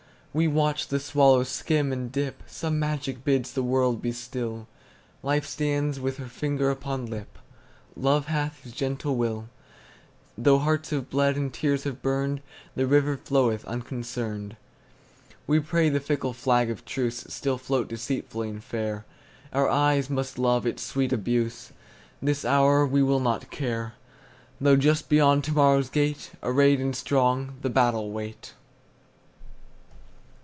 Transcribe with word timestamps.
We 0.33 0.47
watch 0.47 0.87
the 0.87 1.01
swallow 1.01 1.43
skim 1.43 1.91
and 1.91 2.09
dip; 2.09 2.41
Some 2.47 2.79
magic 2.79 3.25
bids 3.25 3.51
the 3.51 3.61
world 3.63 4.01
be 4.01 4.13
still; 4.13 4.65
Life 5.23 5.45
stands 5.45 5.99
with 5.99 6.19
finger 6.31 6.71
upon 6.71 7.05
lip; 7.05 7.37
Love 7.97 8.27
hath 8.27 8.63
his 8.63 8.71
gentle 8.71 9.17
will; 9.17 9.49
Though 10.37 10.59
hearts 10.59 10.91
have 10.91 11.09
bled, 11.09 11.35
and 11.35 11.53
tears 11.53 11.83
have 11.83 12.01
burned, 12.01 12.39
The 12.77 12.87
river 12.87 13.17
floweth 13.17 13.65
unconcerned. 13.65 14.55
We 15.47 15.59
pray 15.59 15.89
the 15.89 15.99
fickle 15.99 16.31
flag 16.31 16.69
of 16.69 16.85
truceStill 16.85 17.59
float 17.59 17.89
deceitfully 17.89 18.47
and 18.51 18.63
fair; 18.63 19.03
Our 19.51 19.67
eyes 19.67 20.09
must 20.09 20.39
love 20.39 20.65
its 20.65 20.81
sweet 20.81 21.11
abuse; 21.11 21.73
This 22.21 22.45
hour 22.45 22.85
we 22.85 23.03
will 23.03 23.19
not 23.19 23.51
care, 23.51 23.95
Though 24.61 24.77
just 24.77 25.09
beyond 25.09 25.43
to 25.43 25.51
morrow's 25.51 25.89
gate, 25.89 26.31
Arrayed 26.41 26.79
and 26.79 26.95
strong, 26.95 27.57
the 27.61 27.69
battle 27.69 28.13
wait. 28.13 28.53